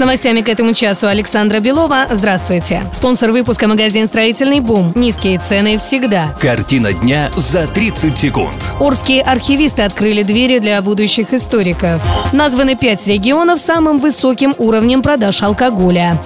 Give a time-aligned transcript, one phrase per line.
[0.00, 2.06] С новостями к этому часу Александра Белова.
[2.10, 2.84] Здравствуйте.
[2.90, 4.94] Спонсор выпуска магазин «Строительный бум».
[4.94, 6.34] Низкие цены всегда.
[6.40, 8.76] Картина дня за 30 секунд.
[8.80, 12.00] Орские архивисты открыли двери для будущих историков.
[12.32, 16.18] Названы пять регионов самым высоким уровнем продаж алкоголя.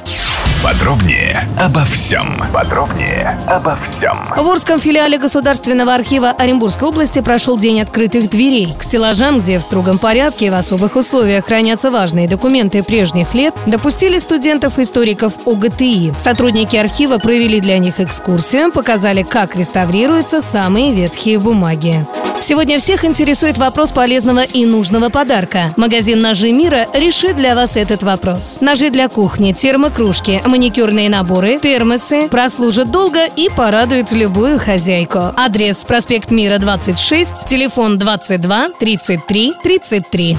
[0.65, 2.43] Подробнее обо всем.
[2.51, 4.17] Подробнее обо всем.
[4.35, 8.75] В Орском филиале Государственного архива Оренбургской области прошел День открытых дверей.
[8.79, 13.63] К стеллажам, где в строгом порядке и в особых условиях хранятся важные документы прежних лет,
[13.67, 16.15] допустили студентов-историков ОГТИ.
[16.19, 22.07] Сотрудники архива провели для них экскурсию, показали, как реставрируются самые ветхие бумаги.
[22.45, 25.73] Сегодня всех интересует вопрос полезного и нужного подарка.
[25.79, 28.59] Магазин «Ножи мира» решит для вас этот вопрос.
[28.61, 35.21] Ножи для кухни, термокружки, маникюрные наборы, термосы прослужат долго и порадуют любую хозяйку.
[35.35, 40.37] Адрес проспект Мира 26, телефон 22 33 33.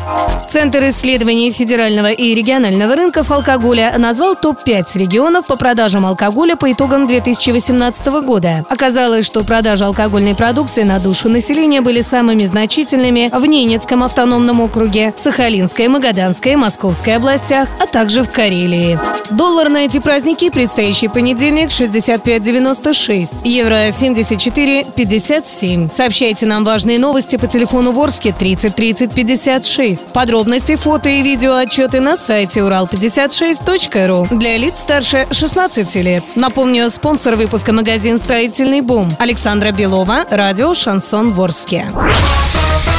[0.48, 7.08] Центр исследований федерального и регионального рынков алкоголя назвал топ-5 регионов по продажам алкоголя по итогам
[7.08, 8.64] 2018 года.
[8.70, 15.14] Оказалось, что продажи алкогольной продукции на душу населения были самыми значительными в Ненецком автономном округе,
[15.16, 19.00] Сахалинской, Магаданской, Московской областях, а также в Карелии.
[19.32, 25.92] Доллар на эти праздники предстоящий понедельник 65.96, евро 74.57.
[25.92, 30.14] Сообщайте нам важные новости по телефону Ворске 30 30 56.
[30.14, 36.34] Подробности, фото и видео отчеты на сайте урал56.ру для лиц старше 16 лет.
[36.36, 41.85] Напомню, спонсор выпуска магазин «Строительный бум» Александра Белова, радио «Шансон Ворске».
[41.92, 42.95] Música